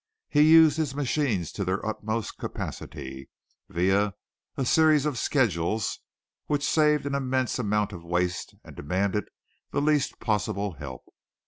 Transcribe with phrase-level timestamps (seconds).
[0.29, 3.29] He used his machines to their utmost capacity,
[3.69, 4.13] via
[4.57, 5.99] a series of schedules
[6.47, 9.25] which saved an immense amount of waste and demanded
[9.69, 11.03] the least possible help.